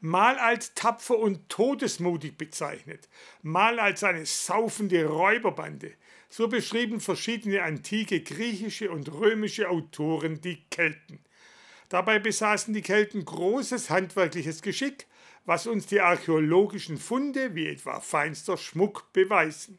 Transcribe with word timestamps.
mal 0.00 0.38
als 0.38 0.74
tapfer 0.74 1.18
und 1.18 1.48
todesmutig 1.48 2.36
bezeichnet, 2.36 3.08
mal 3.42 3.78
als 3.80 4.04
eine 4.04 4.26
saufende 4.26 5.06
Räuberbande. 5.06 5.92
So 6.28 6.48
beschrieben 6.48 7.00
verschiedene 7.00 7.62
antike 7.62 8.20
griechische 8.20 8.90
und 8.90 9.10
römische 9.12 9.68
Autoren 9.68 10.40
die 10.40 10.62
Kelten. 10.70 11.20
Dabei 11.88 12.18
besaßen 12.18 12.74
die 12.74 12.82
Kelten 12.82 13.24
großes 13.24 13.88
handwerkliches 13.88 14.60
Geschick, 14.60 15.06
was 15.46 15.66
uns 15.66 15.86
die 15.86 16.00
archäologischen 16.00 16.98
Funde 16.98 17.54
wie 17.54 17.66
etwa 17.68 18.00
feinster 18.00 18.58
Schmuck 18.58 19.12
beweisen. 19.14 19.78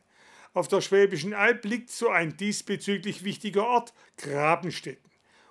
Auf 0.54 0.68
der 0.68 0.82
Schwäbischen 0.82 1.36
Alb 1.36 1.64
liegt 1.66 1.92
so 1.92 2.10
ein 2.10 2.36
diesbezüglich 2.36 3.24
wichtiger 3.24 3.68
Ort, 3.68 3.94
Grabenstetten. 4.18 5.09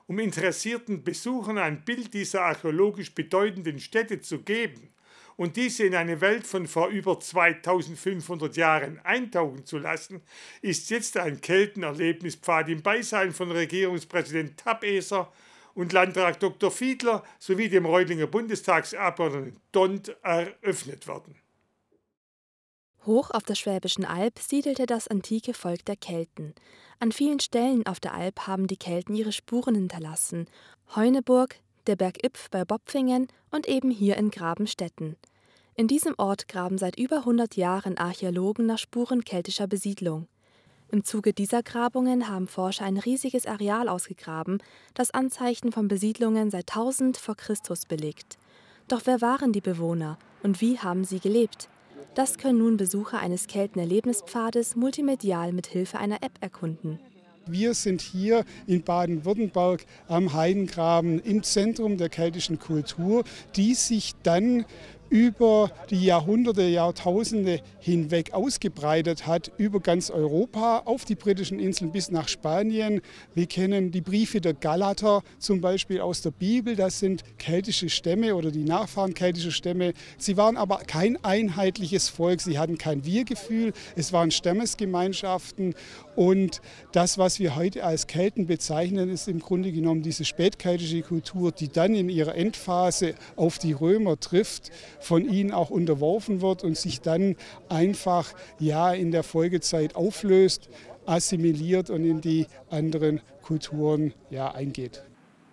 Um 0.08 0.18
interessierten 0.20 1.04
Besuchern 1.04 1.58
ein 1.58 1.84
Bild 1.84 2.14
dieser 2.14 2.40
archäologisch 2.40 3.14
bedeutenden 3.14 3.78
Städte 3.78 4.22
zu 4.22 4.38
geben 4.38 4.88
und 5.36 5.56
diese 5.56 5.84
in 5.84 5.94
eine 5.94 6.22
Welt 6.22 6.46
von 6.46 6.66
vor 6.66 6.88
über 6.88 7.20
2500 7.20 8.56
Jahren 8.56 9.00
eintauchen 9.00 9.66
zu 9.66 9.76
lassen, 9.76 10.22
ist 10.62 10.88
jetzt 10.88 11.18
ein 11.18 11.42
Keltenerlebnispfad 11.42 12.70
im 12.70 12.82
Beisein 12.82 13.32
von 13.32 13.50
Regierungspräsident 13.50 14.56
Tabeser 14.56 15.30
und 15.74 15.92
Landrat 15.92 16.42
Dr. 16.42 16.70
Fiedler 16.70 17.22
sowie 17.38 17.68
dem 17.68 17.84
Reutlinger 17.84 18.28
Bundestagsabgeordneten 18.28 19.60
Dont 19.72 20.16
eröffnet 20.22 21.06
worden. 21.06 21.34
Hoch 23.06 23.30
auf 23.30 23.44
der 23.44 23.54
Schwäbischen 23.54 24.04
Alb 24.04 24.38
siedelte 24.38 24.86
das 24.86 25.08
antike 25.08 25.54
Volk 25.54 25.84
der 25.84 25.96
Kelten. 25.96 26.54
An 27.00 27.12
vielen 27.12 27.40
Stellen 27.40 27.86
auf 27.86 28.00
der 28.00 28.14
Alb 28.14 28.46
haben 28.46 28.66
die 28.66 28.76
Kelten 28.76 29.14
ihre 29.14 29.32
Spuren 29.32 29.74
hinterlassen. 29.74 30.46
Heuneburg, 30.94 31.56
der 31.86 31.96
Berg 31.96 32.24
Ipf 32.24 32.50
bei 32.50 32.64
Bopfingen 32.64 33.28
und 33.50 33.66
eben 33.66 33.90
hier 33.90 34.16
in 34.16 34.30
Grabenstetten. 34.30 35.16
In 35.74 35.86
diesem 35.86 36.14
Ort 36.18 36.48
graben 36.48 36.76
seit 36.76 36.98
über 36.98 37.18
100 37.18 37.56
Jahren 37.56 37.98
Archäologen 37.98 38.66
nach 38.66 38.78
Spuren 38.78 39.24
keltischer 39.24 39.68
Besiedlung. 39.68 40.26
Im 40.90 41.04
Zuge 41.04 41.32
dieser 41.32 41.62
Grabungen 41.62 42.28
haben 42.28 42.48
Forscher 42.48 42.84
ein 42.84 42.96
riesiges 42.96 43.46
Areal 43.46 43.88
ausgegraben, 43.88 44.62
das 44.94 45.10
Anzeichen 45.12 45.70
von 45.70 45.86
Besiedlungen 45.86 46.50
seit 46.50 46.70
1000 46.70 47.16
vor 47.16 47.36
Christus 47.36 47.84
belegt. 47.86 48.38
Doch 48.88 49.02
wer 49.04 49.20
waren 49.20 49.52
die 49.52 49.60
Bewohner 49.60 50.18
und 50.42 50.60
wie 50.60 50.78
haben 50.78 51.04
sie 51.04 51.20
gelebt? 51.20 51.68
Das 52.18 52.36
können 52.36 52.58
nun 52.58 52.76
Besucher 52.76 53.20
eines 53.20 53.46
Keltenerlebnispfades 53.46 54.74
multimedial 54.74 55.52
mit 55.52 55.68
Hilfe 55.68 56.00
einer 56.00 56.16
App 56.16 56.32
erkunden. 56.40 56.98
Wir 57.46 57.74
sind 57.74 58.00
hier 58.00 58.44
in 58.66 58.82
Baden-Württemberg 58.82 59.86
am 60.08 60.32
Heidengraben 60.32 61.20
im 61.20 61.44
Zentrum 61.44 61.96
der 61.96 62.08
keltischen 62.08 62.58
Kultur, 62.58 63.22
die 63.54 63.74
sich 63.74 64.14
dann 64.24 64.64
über 65.10 65.70
die 65.90 66.04
Jahrhunderte, 66.04 66.62
Jahrtausende 66.62 67.60
hinweg 67.78 68.32
ausgebreitet 68.32 69.26
hat, 69.26 69.50
über 69.56 69.80
ganz 69.80 70.10
Europa, 70.10 70.82
auf 70.84 71.04
die 71.04 71.14
britischen 71.14 71.58
Inseln 71.58 71.92
bis 71.92 72.10
nach 72.10 72.28
Spanien. 72.28 73.00
Wir 73.34 73.46
kennen 73.46 73.90
die 73.90 74.00
Briefe 74.00 74.40
der 74.40 74.54
Galater 74.54 75.22
zum 75.38 75.60
Beispiel 75.60 76.00
aus 76.00 76.22
der 76.22 76.30
Bibel, 76.30 76.76
das 76.76 76.98
sind 76.98 77.22
keltische 77.38 77.88
Stämme 77.88 78.34
oder 78.34 78.50
die 78.50 78.64
Nachfahren 78.64 79.14
keltischer 79.14 79.50
Stämme. 79.50 79.92
Sie 80.18 80.36
waren 80.36 80.56
aber 80.56 80.78
kein 80.86 81.22
einheitliches 81.24 82.08
Volk, 82.08 82.40
sie 82.40 82.58
hatten 82.58 82.78
kein 82.78 83.04
Wir-Gefühl, 83.04 83.72
es 83.96 84.12
waren 84.12 84.30
Stammesgemeinschaften 84.30 85.74
und 86.18 86.60
das, 86.90 87.16
was 87.16 87.38
wir 87.38 87.54
heute 87.54 87.84
als 87.84 88.08
Kelten 88.08 88.48
bezeichnen, 88.48 89.08
ist 89.08 89.28
im 89.28 89.38
Grunde 89.38 89.70
genommen 89.70 90.02
diese 90.02 90.24
spätkeltische 90.24 91.02
Kultur, 91.02 91.52
die 91.52 91.68
dann 91.68 91.94
in 91.94 92.08
ihrer 92.08 92.34
Endphase 92.34 93.14
auf 93.36 93.60
die 93.60 93.70
Römer 93.70 94.18
trifft 94.18 94.72
von 94.98 95.30
ihnen 95.30 95.52
auch 95.52 95.70
unterworfen 95.70 96.40
wird 96.40 96.64
und 96.64 96.76
sich 96.76 97.02
dann 97.02 97.36
einfach 97.68 98.32
ja 98.58 98.92
in 98.92 99.12
der 99.12 99.22
Folgezeit 99.22 99.94
auflöst, 99.94 100.68
assimiliert 101.06 101.88
und 101.88 102.04
in 102.04 102.20
die 102.20 102.48
anderen 102.68 103.20
Kulturen 103.40 104.12
ja 104.28 104.50
eingeht. 104.52 105.04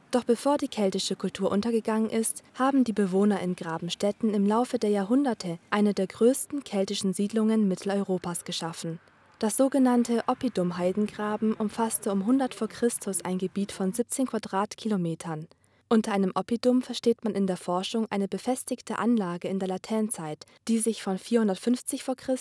Doch 0.09 0.23
bevor 0.23 0.57
die 0.57 0.67
keltische 0.67 1.15
Kultur 1.15 1.51
untergegangen 1.51 2.09
ist, 2.09 2.41
haben 2.55 2.83
die 2.83 2.93
Bewohner 2.93 3.39
in 3.39 3.55
Grabenstetten 3.55 4.33
im 4.33 4.47
Laufe 4.47 4.79
der 4.79 4.89
Jahrhunderte 4.89 5.59
eine 5.69 5.93
der 5.93 6.07
größten 6.07 6.63
keltischen 6.63 7.13
Siedlungen 7.13 7.67
Mitteleuropas 7.67 8.45
geschaffen. 8.45 8.99
Das 9.37 9.57
sogenannte 9.57 10.23
Oppidum-Heidengraben 10.27 11.55
umfasste 11.55 12.09
um 12.13 12.21
100 12.21 12.55
v. 12.55 12.67
Chr. 12.67 12.87
ein 13.25 13.37
Gebiet 13.37 13.73
von 13.73 13.91
17 13.91 14.27
Quadratkilometern. 14.27 15.49
Unter 15.89 16.13
einem 16.13 16.31
Oppidum 16.35 16.81
versteht 16.81 17.25
man 17.25 17.35
in 17.35 17.45
der 17.45 17.57
Forschung 17.57 18.07
eine 18.09 18.29
befestigte 18.29 18.97
Anlage 18.97 19.49
in 19.49 19.59
der 19.59 19.67
Laternzeit, 19.67 20.45
die 20.69 20.79
sich 20.79 21.03
von 21.03 21.17
450 21.17 22.03
v. 22.03 22.15
Chr. 22.15 22.35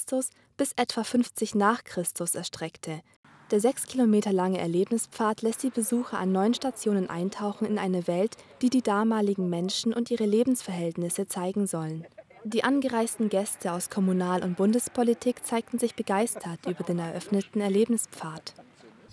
bis 0.56 0.72
etwa 0.76 1.02
50 1.02 1.56
nach 1.56 1.82
Christus 1.82 2.36
erstreckte. 2.36 3.00
Der 3.50 3.60
sechs 3.60 3.86
Kilometer 3.86 4.32
lange 4.32 4.58
Erlebnispfad 4.58 5.42
lässt 5.42 5.64
die 5.64 5.70
Besucher 5.70 6.18
an 6.18 6.30
neun 6.30 6.54
Stationen 6.54 7.10
eintauchen 7.10 7.66
in 7.66 7.78
eine 7.78 8.06
Welt, 8.06 8.36
die 8.62 8.70
die 8.70 8.82
damaligen 8.82 9.50
Menschen 9.50 9.92
und 9.92 10.12
ihre 10.12 10.26
Lebensverhältnisse 10.26 11.26
zeigen 11.26 11.66
sollen. 11.66 12.06
Die 12.46 12.62
angereisten 12.62 13.30
Gäste 13.30 13.72
aus 13.72 13.88
Kommunal- 13.88 14.42
und 14.42 14.58
Bundespolitik 14.58 15.46
zeigten 15.46 15.78
sich 15.78 15.94
begeistert 15.94 16.66
über 16.66 16.84
den 16.84 16.98
eröffneten 16.98 17.62
Erlebnispfad. 17.62 18.52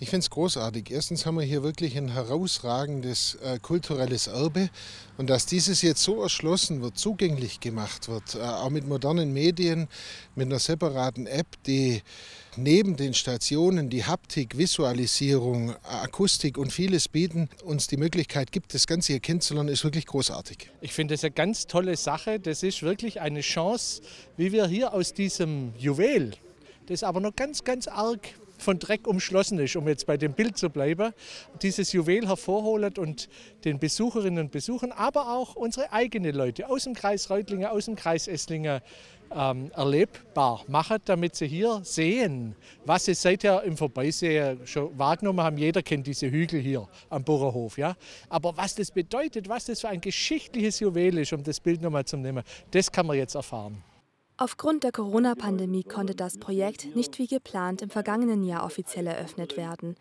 Ich 0.02 0.10
finde 0.10 0.24
es 0.24 0.30
großartig. 0.30 0.90
Erstens 0.90 1.26
haben 1.26 1.38
wir 1.38 1.44
hier 1.44 1.62
wirklich 1.62 1.96
ein 1.96 2.08
herausragendes 2.08 3.36
äh, 3.36 3.60
kulturelles 3.60 4.26
Erbe 4.26 4.68
und 5.16 5.30
dass 5.30 5.46
dieses 5.46 5.80
jetzt 5.80 6.02
so 6.02 6.20
erschlossen 6.20 6.82
wird, 6.82 6.98
zugänglich 6.98 7.60
gemacht 7.60 8.08
wird, 8.08 8.34
äh, 8.34 8.40
auch 8.40 8.70
mit 8.70 8.84
modernen 8.84 9.32
Medien, 9.32 9.86
mit 10.34 10.46
einer 10.46 10.58
separaten 10.58 11.28
App, 11.28 11.46
die 11.68 12.02
neben 12.56 12.96
den 12.96 13.14
Stationen 13.14 13.90
die 13.90 14.04
Haptik, 14.04 14.58
Visualisierung, 14.58 15.76
Akustik 15.84 16.58
und 16.58 16.72
vieles 16.72 17.06
bieten, 17.06 17.48
uns 17.62 17.86
die 17.86 17.96
Möglichkeit 17.96 18.50
gibt, 18.50 18.74
das 18.74 18.88
Ganze 18.88 19.12
hier 19.12 19.20
kennenzulernen, 19.20 19.68
ist 19.68 19.84
wirklich 19.84 20.06
großartig. 20.06 20.68
Ich 20.80 20.94
finde 20.94 21.14
das 21.14 21.22
eine 21.22 21.30
ganz 21.30 21.68
tolle 21.68 21.96
Sache. 21.96 22.40
Das 22.40 22.64
ist 22.64 22.82
wirklich 22.82 23.20
eine 23.20 23.40
Chance, 23.40 24.02
wie 24.36 24.50
wir 24.50 24.66
hier 24.66 24.94
aus 24.94 25.14
diesem 25.14 25.74
Juwel, 25.78 26.32
das 26.86 27.04
aber 27.04 27.20
noch 27.20 27.36
ganz, 27.36 27.62
ganz 27.62 27.86
arg 27.86 28.34
von 28.62 28.78
Dreck 28.78 29.06
umschlossen 29.06 29.58
ist, 29.58 29.76
um 29.76 29.86
jetzt 29.88 30.06
bei 30.06 30.16
dem 30.16 30.32
Bild 30.32 30.56
zu 30.56 30.70
bleiben, 30.70 31.12
dieses 31.60 31.92
Juwel 31.92 32.26
hervorholen 32.26 32.94
und 32.98 33.28
den 33.64 33.78
Besucherinnen 33.78 34.46
und 34.46 34.52
Besuchern, 34.52 34.92
aber 34.92 35.32
auch 35.32 35.54
unsere 35.54 35.92
eigenen 35.92 36.34
Leute 36.34 36.68
aus 36.68 36.84
dem 36.84 36.94
Kreis 36.94 37.30
Reutlingen, 37.30 37.66
aus 37.66 37.86
dem 37.86 37.96
Kreis 37.96 38.28
Esslingen 38.28 38.80
ähm, 39.34 39.70
erlebbar 39.74 40.62
machen, 40.68 40.98
damit 41.04 41.36
sie 41.36 41.46
hier 41.46 41.80
sehen, 41.84 42.54
was 42.84 43.06
sie 43.06 43.14
seither 43.14 43.62
im 43.62 43.76
Vorbeisehen 43.76 44.66
schon 44.66 44.96
wahrgenommen 44.98 45.40
haben. 45.40 45.58
Jeder 45.58 45.82
kennt 45.82 46.06
diese 46.06 46.30
Hügel 46.30 46.60
hier 46.60 46.88
am 47.10 47.24
Burgerhof. 47.24 47.78
Ja? 47.78 47.96
Aber 48.28 48.56
was 48.56 48.74
das 48.74 48.90
bedeutet, 48.90 49.48
was 49.48 49.66
das 49.66 49.80
für 49.80 49.88
ein 49.88 50.00
geschichtliches 50.00 50.80
Juwel 50.80 51.18
ist, 51.18 51.32
um 51.32 51.42
das 51.42 51.60
Bild 51.60 51.80
nochmal 51.80 52.04
zu 52.04 52.16
nehmen, 52.16 52.42
das 52.70 52.90
kann 52.90 53.06
man 53.06 53.16
jetzt 53.16 53.34
erfahren. 53.34 53.82
Aufgrund 54.38 54.82
der 54.82 54.92
Corona-Pandemie 54.92 55.84
konnte 55.84 56.14
das 56.14 56.38
Projekt 56.38 56.96
nicht 56.96 57.18
wie 57.18 57.26
geplant 57.26 57.82
im 57.82 57.90
vergangenen 57.90 58.42
Jahr 58.42 58.64
offiziell 58.64 59.06
eröffnet 59.06 59.56
werden. 59.56 59.94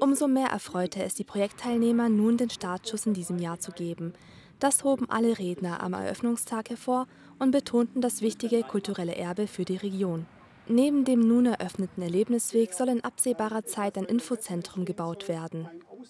Umso 0.00 0.28
mehr 0.28 0.48
erfreute 0.48 1.02
es 1.02 1.14
die 1.14 1.24
Projektteilnehmer, 1.24 2.08
nun 2.08 2.36
den 2.36 2.50
Startschuss 2.50 3.06
in 3.06 3.14
diesem 3.14 3.38
Jahr 3.38 3.58
zu 3.58 3.72
geben. 3.72 4.14
Das 4.60 4.84
hoben 4.84 5.10
alle 5.10 5.38
Redner 5.38 5.82
am 5.82 5.92
Eröffnungstag 5.92 6.70
hervor 6.70 7.06
und 7.40 7.50
betonten 7.50 8.00
das 8.00 8.22
wichtige 8.22 8.62
kulturelle 8.62 9.16
Erbe 9.16 9.48
für 9.48 9.64
die 9.64 9.76
Region. 9.76 10.26
Neben 10.68 11.04
dem 11.04 11.20
nun 11.20 11.46
eröffneten 11.46 12.02
Erlebnisweg 12.02 12.72
soll 12.72 12.88
in 12.88 13.02
absehbarer 13.02 13.64
Zeit 13.64 13.98
ein 13.98 14.04
Infozentrum 14.04 14.84
gebaut 14.84 15.28
werden. 15.28 15.68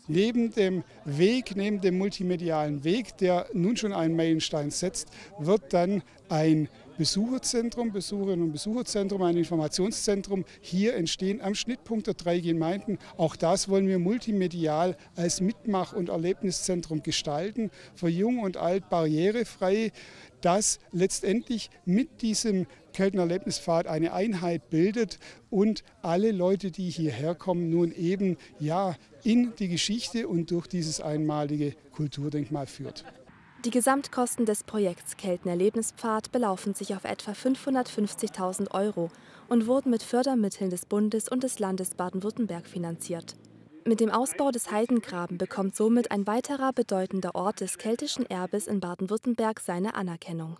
Neben 0.09 0.53
dem 0.53 0.85
Weg, 1.05 1.57
neben 1.57 1.81
dem 1.81 1.97
multimedialen 1.97 2.85
Weg, 2.85 3.17
der 3.17 3.47
nun 3.55 3.77
schon 3.77 3.93
einen 3.93 4.15
Meilenstein 4.15 4.71
setzt, 4.71 5.09
wird 5.39 5.73
dann 5.73 6.03
ein 6.29 6.69
Besucherzentrum, 7.03 7.91
Besucherinnen 7.91 8.45
und 8.45 8.53
Besucherzentrum, 8.53 9.23
ein 9.23 9.37
Informationszentrum 9.37 10.45
hier 10.61 10.95
entstehen 10.95 11.41
am 11.41 11.57
Schnittpunkt 11.57 12.07
der 12.07 12.15
drei 12.15 12.39
Gemeinden. 12.39 12.97
Auch 13.17 13.35
das 13.35 13.69
wollen 13.69 13.89
wir 13.89 13.99
multimedial 13.99 14.97
als 15.17 15.41
Mitmach- 15.41 15.95
und 15.95 16.11
Erlebniszentrum 16.11 17.03
gestalten, 17.03 17.73
für 17.97 18.09
Jung 18.09 18.39
und 18.39 18.57
Alt 18.57 18.89
barrierefrei, 18.89 19.91
das 20.43 20.79
letztendlich 20.93 21.71
mit 21.85 22.23
diesem 22.23 22.69
Keltner 22.93 23.23
Erlebnispfad 23.23 23.89
eine 23.89 24.13
Einheit 24.13 24.71
bildet 24.71 25.19
und 25.51 25.83
alle 26.03 26.31
Leute, 26.31 26.71
die 26.71 26.89
hierher 26.89 27.35
kommen, 27.35 27.69
nun 27.69 27.91
eben 27.91 28.37
ja 28.61 28.95
in 29.25 29.55
die 29.59 29.67
Geschichte 29.67 30.29
und 30.29 30.53
durch 30.53 30.69
dieses 30.69 31.01
einmalige 31.01 31.75
Kulturdenkmal 31.91 32.69
führt. 32.69 33.05
Die 33.65 33.71
Gesamtkosten 33.71 34.45
des 34.45 34.65
Projekts 34.65 35.17
Keltner 35.17 35.53
Erlebnispfad 35.53 36.33
belaufen 36.33 36.75
sich 36.75 36.97
auf 36.97 37.05
etwa 37.05 37.31
550.000 37.31 38.73
Euro 38.73 39.09
und 39.49 39.69
wurden 39.69 39.91
mit 39.91 40.03
Fördermitteln 40.03 40.69
des 40.69 40.85
Bundes 40.85 41.29
und 41.29 41.45
des 41.45 41.61
Landes 41.61 41.95
Baden-Württemberg 41.95 42.67
finanziert. 42.67 43.37
Mit 43.85 44.01
dem 44.01 44.11
Ausbau 44.11 44.51
des 44.51 44.73
Heidengraben 44.73 45.39
bekommt 45.39 45.77
somit 45.77 46.11
ein 46.11 46.27
weiterer 46.27 46.73
bedeutender 46.73 47.37
Ort 47.37 47.61
des 47.61 47.79
keltischen 47.79 48.29
Erbes 48.29 48.67
in 48.67 48.81
Baden-Württemberg 48.81 49.61
seine 49.61 49.95
Anerkennung. 49.95 50.59